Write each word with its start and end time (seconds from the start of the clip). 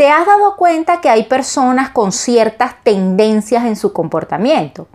¿Te 0.00 0.08
has 0.08 0.24
dado 0.24 0.56
cuenta 0.56 1.02
que 1.02 1.10
hay 1.10 1.24
personas 1.24 1.90
con 1.90 2.10
ciertas 2.10 2.74
tendencias 2.82 3.66
en 3.66 3.76
su 3.76 3.92
comportamiento? 3.92 4.88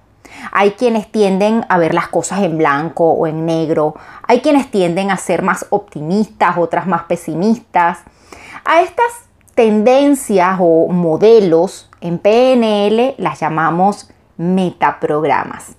Hay 0.52 0.72
quienes 0.72 1.12
tienden 1.12 1.64
a 1.70 1.78
ver 1.78 1.94
las 1.94 2.08
cosas 2.08 2.42
en 2.42 2.58
blanco 2.58 3.12
o 3.12 3.28
en 3.28 3.46
negro. 3.46 3.94
Hay 4.28 4.42
quienes 4.42 4.72
tienden 4.72 5.12
a 5.12 5.18
ser 5.18 5.44
más 5.44 5.68
optimistas, 5.70 6.58
otras 6.58 6.88
más 6.88 7.04
pesimistas. 7.04 8.00
A 8.64 8.82
estas 8.82 9.06
tendencias 9.54 10.58
o 10.60 10.88
modelos 10.88 11.88
en 12.02 12.18
PNL 12.18 13.14
las 13.20 13.40
llamamos 13.40 14.10
metaprogramas. 14.38 15.76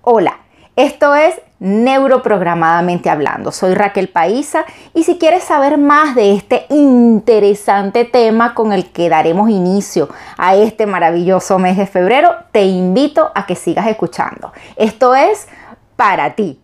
Hola, 0.00 0.38
esto 0.76 1.14
es 1.14 1.34
Neuroprogramadamente 1.60 3.10
Hablando. 3.10 3.52
Soy 3.52 3.74
Raquel 3.74 4.08
Paisa 4.08 4.64
y 4.94 5.04
si 5.04 5.18
quieres 5.18 5.44
saber 5.44 5.76
más 5.76 6.14
de 6.14 6.34
este 6.34 6.64
interesante 6.70 8.06
tema 8.06 8.54
con 8.54 8.72
el 8.72 8.90
que 8.90 9.10
daremos 9.10 9.50
inicio 9.50 10.08
a 10.38 10.56
este 10.56 10.86
maravilloso 10.86 11.58
mes 11.58 11.76
de 11.76 11.86
febrero, 11.86 12.34
te 12.50 12.64
invito 12.64 13.30
a 13.34 13.44
que 13.44 13.56
sigas 13.56 13.86
escuchando. 13.86 14.52
Esto 14.76 15.14
es 15.14 15.48
para 15.96 16.34
ti. 16.34 16.58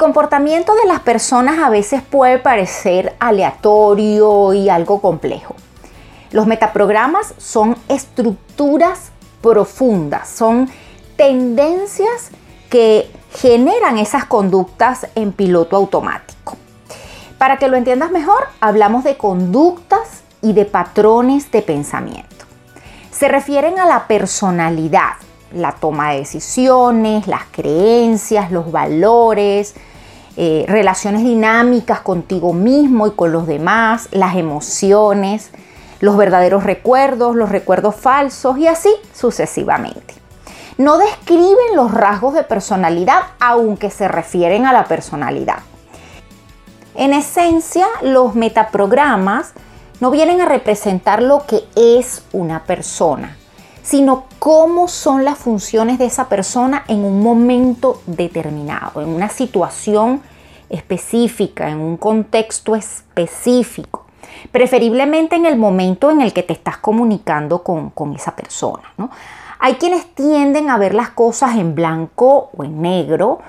Comportamiento 0.00 0.74
de 0.76 0.86
las 0.86 1.00
personas 1.00 1.58
a 1.58 1.68
veces 1.68 2.00
puede 2.00 2.38
parecer 2.38 3.14
aleatorio 3.20 4.54
y 4.54 4.70
algo 4.70 5.02
complejo. 5.02 5.54
Los 6.30 6.46
metaprogramas 6.46 7.34
son 7.36 7.76
estructuras 7.86 9.12
profundas, 9.42 10.26
son 10.26 10.70
tendencias 11.16 12.30
que 12.70 13.10
generan 13.34 13.98
esas 13.98 14.24
conductas 14.24 15.06
en 15.14 15.32
piloto 15.32 15.76
automático. 15.76 16.56
Para 17.36 17.58
que 17.58 17.68
lo 17.68 17.76
entiendas 17.76 18.10
mejor, 18.10 18.48
hablamos 18.60 19.04
de 19.04 19.18
conductas 19.18 20.22
y 20.40 20.54
de 20.54 20.64
patrones 20.64 21.50
de 21.50 21.60
pensamiento. 21.60 22.46
Se 23.10 23.28
refieren 23.28 23.78
a 23.78 23.84
la 23.84 24.06
personalidad, 24.06 25.16
la 25.52 25.72
toma 25.72 26.12
de 26.12 26.20
decisiones, 26.20 27.26
las 27.26 27.44
creencias, 27.52 28.50
los 28.50 28.72
valores, 28.72 29.74
eh, 30.42 30.64
relaciones 30.66 31.22
dinámicas 31.22 32.00
contigo 32.00 32.54
mismo 32.54 33.06
y 33.06 33.10
con 33.10 33.30
los 33.30 33.46
demás, 33.46 34.08
las 34.10 34.36
emociones, 34.36 35.50
los 36.00 36.16
verdaderos 36.16 36.64
recuerdos, 36.64 37.36
los 37.36 37.50
recuerdos 37.50 37.94
falsos 37.94 38.56
y 38.56 38.66
así 38.66 38.88
sucesivamente. 39.12 40.14
No 40.78 40.96
describen 40.96 41.76
los 41.76 41.92
rasgos 41.92 42.32
de 42.32 42.42
personalidad 42.42 43.20
aunque 43.38 43.90
se 43.90 44.08
refieren 44.08 44.64
a 44.64 44.72
la 44.72 44.84
personalidad. 44.84 45.58
En 46.94 47.12
esencia, 47.12 47.86
los 48.00 48.34
metaprogramas 48.34 49.52
no 50.00 50.10
vienen 50.10 50.40
a 50.40 50.46
representar 50.46 51.22
lo 51.22 51.44
que 51.46 51.64
es 51.76 52.24
una 52.32 52.64
persona, 52.64 53.36
sino 53.82 54.24
cómo 54.38 54.88
son 54.88 55.26
las 55.26 55.36
funciones 55.36 55.98
de 55.98 56.06
esa 56.06 56.30
persona 56.30 56.82
en 56.88 57.04
un 57.04 57.22
momento 57.22 58.00
determinado, 58.06 59.02
en 59.02 59.10
una 59.10 59.28
situación 59.28 60.22
específica, 60.70 61.68
en 61.68 61.78
un 61.80 61.96
contexto 61.96 62.76
específico, 62.76 64.06
preferiblemente 64.52 65.36
en 65.36 65.46
el 65.46 65.56
momento 65.56 66.10
en 66.10 66.22
el 66.22 66.32
que 66.32 66.42
te 66.42 66.52
estás 66.52 66.78
comunicando 66.78 67.62
con, 67.62 68.14
esa 68.14 68.34
persona. 68.34 68.84
Hay 69.58 69.74
quienes 69.74 70.14
tienden 70.14 70.70
a 70.70 70.78
ver 70.78 70.94
las 70.94 71.10
cosas 71.10 71.56
en 71.56 71.74
blanco 71.74 72.50
o 72.56 72.64
en 72.64 72.80
negro, 72.80 73.40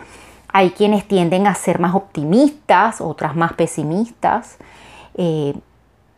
hay 0.51 0.71
quienes 0.71 1.07
tienden 1.07 1.47
a 1.47 1.55
ser 1.55 1.79
más 1.79 1.95
optimistas, 1.95 2.99
otras 2.99 3.35
más 3.35 3.53
pesimistas. 3.53 4.57
Eh, 5.15 5.53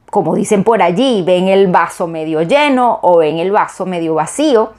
como 0.09 0.35
dicen 0.35 0.63
por 0.63 0.81
allí, 0.81 1.21
ven 1.23 1.47
el 1.47 1.67
vaso 1.67 2.07
medio 2.07 2.41
lleno 2.41 2.99
o 3.01 3.17
ven 3.17 3.37
el 3.37 3.51
vaso 3.51 3.85
medio 3.85 4.15
vacío. 4.15 4.73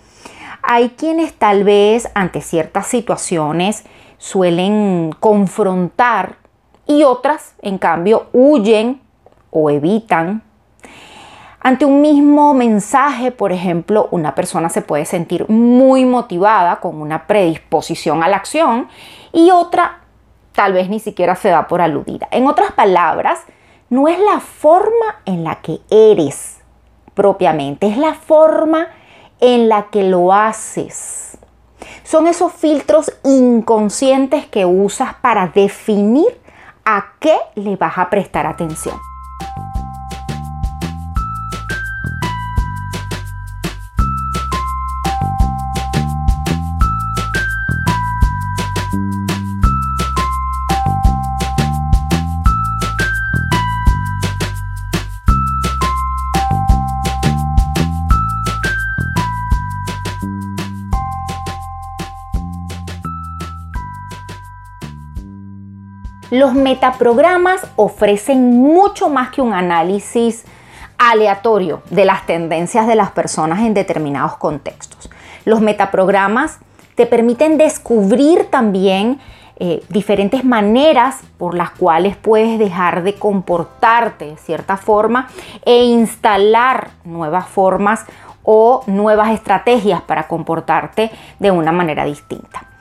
Hay 0.62 0.91
quienes 0.91 1.35
tal 1.35 1.62
vez 1.62 2.09
ante 2.15 2.41
ciertas 2.41 2.87
situaciones 2.87 3.85
suelen 4.25 5.15
confrontar 5.21 6.37
y 6.87 7.03
otras, 7.03 7.57
en 7.61 7.77
cambio, 7.77 8.29
huyen 8.33 9.03
o 9.51 9.69
evitan. 9.69 10.43
Ante 11.61 11.85
un 11.85 12.01
mismo 12.01 12.55
mensaje, 12.55 13.33
por 13.33 13.53
ejemplo, 13.53 14.09
una 14.12 14.35
persona 14.35 14.71
se 14.71 14.81
puede 14.81 15.05
sentir 15.05 15.47
muy 15.51 16.07
motivada 16.07 16.81
con 16.81 17.03
una 17.03 17.27
predisposición 17.27 18.23
a 18.23 18.29
la 18.29 18.37
acción 18.37 18.89
y 19.31 19.51
otra 19.51 20.01
tal 20.53 20.73
vez 20.73 20.89
ni 20.89 21.01
siquiera 21.01 21.37
se 21.37 21.51
da 21.51 21.69
por 21.69 21.83
aludida. 21.83 22.27
En 22.31 22.47
otras 22.47 22.73
palabras, 22.73 23.41
no 23.91 24.09
es 24.09 24.19
la 24.19 24.41
forma 24.41 25.21
en 25.27 25.45
la 25.45 25.56
que 25.56 25.81
eres 25.91 26.62
propiamente, 27.12 27.89
es 27.89 27.99
la 27.99 28.15
forma 28.15 28.89
en 29.41 29.69
la 29.69 29.91
que 29.91 30.03
lo 30.03 30.33
haces. 30.33 31.34
Son 32.05 32.27
esos 32.27 32.53
filtros 32.53 33.12
inconscientes 33.25 34.47
que 34.47 34.65
usas 34.65 35.15
para 35.15 35.49
definir 35.49 36.41
a 36.84 37.15
qué 37.21 37.37
le 37.55 37.77
vas 37.77 37.99
a 37.99 38.11
prestar 38.11 38.47
atención. 38.47 38.97
Los 66.34 66.53
metaprogramas 66.53 67.65
ofrecen 67.77 68.59
mucho 68.59 69.09
más 69.09 69.31
que 69.31 69.41
un 69.41 69.53
análisis 69.53 70.43
aleatorio 70.99 71.83
de 71.91 72.05
las 72.05 72.27
tendencias 72.27 72.89
de 72.89 72.97
las 72.97 73.12
personas 73.12 73.61
en 73.61 73.72
determinados 73.72 74.37
contextos. 74.37 75.09
Los 75.44 75.61
metaprogramas 75.61 76.59
te 76.97 77.06
permiten 77.06 77.56
descubrir 77.56 78.47
también 78.47 79.21
eh, 79.61 79.84
diferentes 79.91 80.44
maneras 80.44 81.21
por 81.39 81.55
las 81.55 81.71
cuales 81.71 82.17
puedes 82.17 82.59
dejar 82.59 83.05
de 83.05 83.15
comportarte 83.15 84.25
de 84.31 84.37
cierta 84.37 84.77
forma 84.77 85.28
e 85.65 85.84
instalar 85.84 86.91
nuevas 87.05 87.47
formas 87.47 88.06
o 88.43 88.83
nuevas 88.89 89.31
estrategias 89.31 90.03
para 90.03 90.27
comportarte 90.27 91.12
de 91.39 91.50
una 91.53 91.71
manera 91.71 92.05
distinta. 92.05 92.74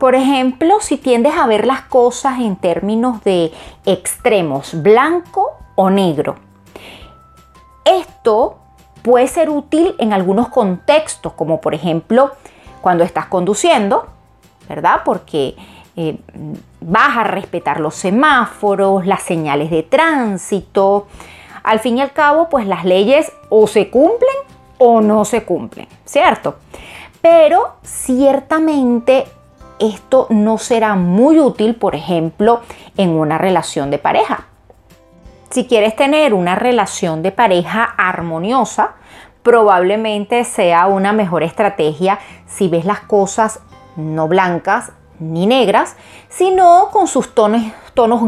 Por 0.00 0.14
ejemplo, 0.14 0.80
si 0.80 0.96
tiendes 0.96 1.34
a 1.36 1.46
ver 1.46 1.66
las 1.66 1.82
cosas 1.82 2.40
en 2.40 2.56
términos 2.56 3.22
de 3.22 3.52
extremos, 3.84 4.82
blanco 4.82 5.58
o 5.74 5.90
negro. 5.90 6.36
Esto 7.84 8.56
puede 9.02 9.28
ser 9.28 9.50
útil 9.50 9.94
en 9.98 10.14
algunos 10.14 10.48
contextos, 10.48 11.34
como 11.34 11.60
por 11.60 11.74
ejemplo 11.74 12.30
cuando 12.80 13.04
estás 13.04 13.26
conduciendo, 13.26 14.06
¿verdad? 14.70 15.02
Porque 15.04 15.54
eh, 15.96 16.18
vas 16.80 17.18
a 17.18 17.24
respetar 17.24 17.78
los 17.78 17.94
semáforos, 17.94 19.06
las 19.06 19.20
señales 19.20 19.70
de 19.70 19.82
tránsito. 19.82 21.08
Al 21.62 21.78
fin 21.78 21.98
y 21.98 22.00
al 22.00 22.12
cabo, 22.12 22.48
pues 22.48 22.66
las 22.66 22.86
leyes 22.86 23.30
o 23.50 23.66
se 23.66 23.90
cumplen 23.90 24.36
o 24.78 25.02
no 25.02 25.26
se 25.26 25.44
cumplen, 25.44 25.88
¿cierto? 26.06 26.56
Pero 27.20 27.74
ciertamente 27.82 29.26
esto 29.80 30.26
no 30.30 30.58
será 30.58 30.94
muy 30.94 31.40
útil, 31.40 31.74
por 31.74 31.94
ejemplo, 31.94 32.60
en 32.96 33.10
una 33.10 33.38
relación 33.38 33.90
de 33.90 33.98
pareja. 33.98 34.46
Si 35.50 35.66
quieres 35.66 35.96
tener 35.96 36.32
una 36.32 36.54
relación 36.54 37.22
de 37.22 37.32
pareja 37.32 37.82
armoniosa, 37.82 38.94
probablemente 39.42 40.44
sea 40.44 40.86
una 40.86 41.12
mejor 41.12 41.42
estrategia 41.42 42.20
si 42.46 42.68
ves 42.68 42.84
las 42.84 43.00
cosas 43.00 43.60
no 43.96 44.28
blancas 44.28 44.92
ni 45.18 45.46
negras, 45.46 45.96
sino 46.28 46.88
con 46.92 47.08
sus 47.08 47.34
tonos, 47.34 47.62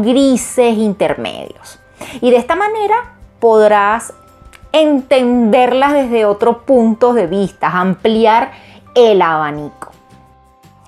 grises 0.01 0.77
intermedios. 0.77 1.79
Y 2.21 2.29
de 2.29 2.37
esta 2.37 2.55
manera 2.55 3.13
podrás 3.39 4.13
entenderlas 4.71 5.93
desde 5.93 6.25
otro 6.25 6.63
punto 6.65 7.13
de 7.13 7.27
vista, 7.27 7.69
ampliar 7.69 8.51
el 8.95 9.21
abanico. 9.21 9.92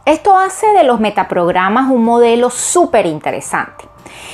Esto 0.05 0.37
hace 0.37 0.67
de 0.73 0.83
los 0.83 0.99
metaprogramas 0.99 1.89
un 1.89 2.03
modelo 2.03 2.51
súper 2.51 3.07
interesante. 3.07 3.85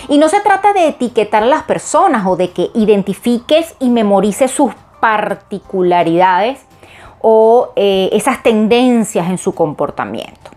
Y 0.09 0.17
no 0.17 0.27
se 0.27 0.41
trata 0.41 0.73
de 0.73 0.89
etiquetar 0.89 1.43
a 1.43 1.45
las 1.47 1.63
personas 1.63 2.25
o 2.27 2.35
de 2.35 2.51
que 2.51 2.71
identifiques 2.73 3.75
y 3.79 3.89
memorices 3.89 4.51
sus 4.51 4.73
particularidades 4.99 6.59
o 7.21 7.71
eh, 7.77 8.09
esas 8.11 8.43
tendencias 8.43 9.29
en 9.29 9.37
su 9.37 9.55
comportamiento. 9.55 10.51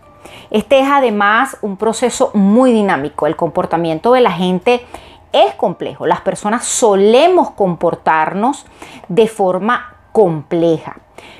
Este 0.51 0.79
es 0.79 0.87
además 0.89 1.57
un 1.61 1.77
proceso 1.77 2.31
muy 2.33 2.73
dinámico. 2.73 3.25
El 3.25 3.37
comportamiento 3.37 4.11
de 4.13 4.21
la 4.21 4.31
gente 4.31 4.85
es 5.31 5.53
complejo. 5.55 6.05
Las 6.05 6.21
personas 6.21 6.65
solemos 6.65 7.51
comportarnos 7.51 8.65
de 9.07 9.27
forma 9.27 9.94
compleja. 10.15 10.95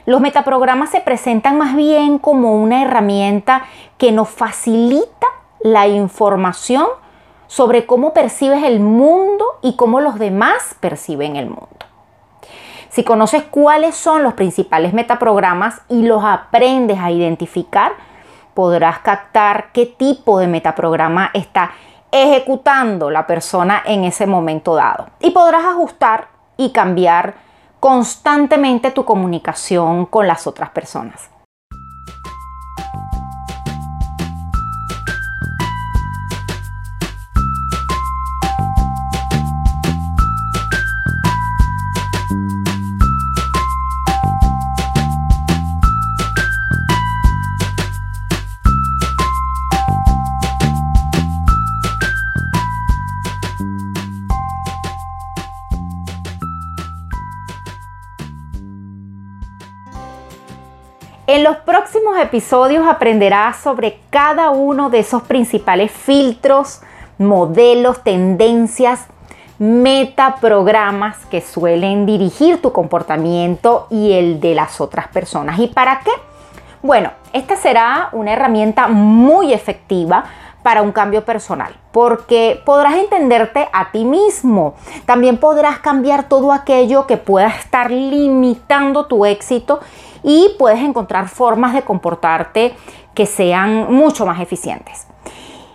Los 0.06 0.20
metaprogramas 0.20 0.90
se 0.90 1.00
presentan 1.00 1.58
más 1.58 1.78
bien 1.78 2.20
como 2.20 2.62
una 2.62 2.82
herramienta 2.82 3.64
que 3.98 4.12
nos 4.12 4.28
facilita 4.28 5.28
la 5.62 5.88
información 5.88 6.86
sobre 7.48 7.86
cómo 7.86 8.12
percibes 8.12 8.66
el 8.66 8.82
mundo 8.82 9.46
y 9.62 9.78
cómo 9.78 10.02
los 10.02 10.20
demás 10.20 10.76
perciben 10.82 11.38
el 11.38 11.46
mundo. 11.46 11.86
Si 12.90 13.06
conoces 13.06 13.44
cuáles 13.44 13.96
son 13.96 14.24
los 14.24 14.34
principales 14.34 14.92
metaprogramas 14.92 15.82
y 15.88 16.04
los 16.04 16.26
aprendes 16.26 17.00
a 17.00 17.12
identificar, 17.12 17.94
podrás 18.54 19.00
captar 19.00 19.72
qué 19.72 19.86
tipo 19.86 20.38
de 20.38 20.48
metaprograma 20.48 21.32
está 21.34 21.72
ejecutando 22.12 23.10
la 23.10 23.26
persona 23.26 23.82
en 23.86 24.04
ese 24.04 24.28
momento 24.28 24.76
dado. 24.76 25.08
Y 25.22 25.32
podrás 25.32 25.64
ajustar 25.64 26.28
y 26.58 26.72
cambiar 26.72 27.45
constantemente 27.86 28.90
tu 28.90 29.06
comunicación 29.06 30.08
con 30.08 30.26
las 30.26 30.48
otras 30.48 30.72
personas. 30.72 31.30
En 61.28 61.44
los 61.44 61.58
próximos 61.58 62.20
episodios 62.20 62.88
aprenderás 62.88 63.58
sobre 63.58 63.98
cada 64.12 64.52
uno 64.52 64.92
de 64.92 65.00
esos 65.00 65.24
principales 65.24 65.92
filtros, 65.92 66.82
modelos, 67.18 68.04
tendencias, 68.04 69.08
metaprogramas 69.58 71.26
que 71.26 71.42
suelen 71.42 72.06
dirigir 72.06 72.62
tu 72.62 72.72
comportamiento 72.72 73.88
y 73.90 74.14
el 74.14 74.40
de 74.40 74.54
las 74.54 74.80
otras 74.80 75.08
personas. 75.08 75.58
¿Y 75.58 75.66
para 75.66 76.02
qué? 76.02 76.12
Bueno, 76.84 77.10
esta 77.34 77.56
será 77.56 78.10
una 78.12 78.34
herramienta 78.34 78.88
muy 78.88 79.52
efectiva 79.52 80.26
para 80.66 80.82
un 80.82 80.92
cambio 80.92 81.24
personal, 81.24 81.76
porque 81.92 82.60
podrás 82.66 82.96
entenderte 82.96 83.70
a 83.72 83.92
ti 83.92 84.04
mismo. 84.04 84.74
También 85.06 85.38
podrás 85.38 85.78
cambiar 85.78 86.28
todo 86.28 86.52
aquello 86.52 87.06
que 87.06 87.18
pueda 87.18 87.50
estar 87.50 87.92
limitando 87.92 89.06
tu 89.06 89.28
éxito 89.28 89.80
y 90.24 90.56
puedes 90.58 90.80
encontrar 90.80 91.28
formas 91.28 91.76
de 91.76 91.84
comportarte 91.84 92.76
que 93.14 93.28
sean 93.28 93.94
mucho 93.94 94.26
más 94.26 94.42
eficientes. 94.42 95.06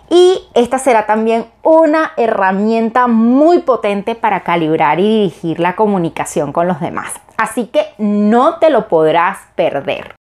Y 0.09 0.45
esta 0.55 0.77
será 0.77 1.05
también 1.05 1.45
una 1.63 2.11
herramienta 2.17 3.07
muy 3.07 3.59
potente 3.59 4.15
para 4.15 4.41
calibrar 4.41 4.99
y 4.99 5.03
dirigir 5.03 5.61
la 5.61 5.77
comunicación 5.77 6.51
con 6.51 6.67
los 6.67 6.81
demás. 6.81 7.13
Así 7.37 7.67
que 7.67 7.85
no 7.97 8.59
te 8.59 8.69
lo 8.69 8.89
podrás 8.89 9.37
perder. 9.55 10.20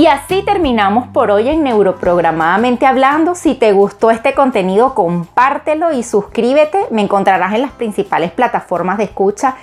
Y 0.00 0.06
así 0.06 0.42
terminamos 0.42 1.08
por 1.08 1.30
hoy 1.30 1.50
en 1.50 1.62
Neuroprogramadamente 1.62 2.86
Hablando. 2.86 3.34
Si 3.34 3.54
te 3.54 3.72
gustó 3.72 4.10
este 4.10 4.32
contenido, 4.32 4.94
compártelo 4.94 5.92
y 5.92 6.02
suscríbete. 6.02 6.86
Me 6.90 7.02
encontrarás 7.02 7.52
en 7.52 7.60
las 7.60 7.72
principales 7.72 8.30
plataformas 8.30 8.96
de 8.96 9.04
escucha. 9.04 9.56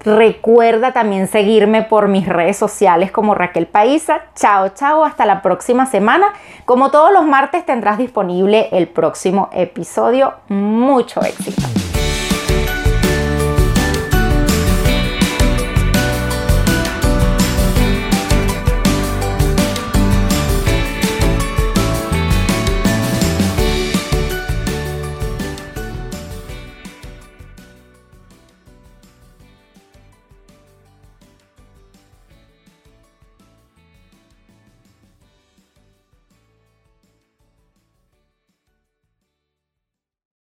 Recuerda 0.00 0.94
también 0.94 1.28
seguirme 1.28 1.82
por 1.82 2.08
mis 2.08 2.26
redes 2.26 2.56
sociales 2.56 3.12
como 3.12 3.34
Raquel 3.34 3.66
Paisa. 3.66 4.22
Chao, 4.34 4.70
chao, 4.70 5.04
hasta 5.04 5.26
la 5.26 5.42
próxima 5.42 5.84
semana. 5.84 6.28
Como 6.64 6.90
todos 6.90 7.12
los 7.12 7.26
martes 7.26 7.66
tendrás 7.66 7.98
disponible 7.98 8.70
el 8.72 8.88
próximo 8.88 9.50
episodio. 9.52 10.32
Mucho 10.48 11.20
éxito. 11.20 11.81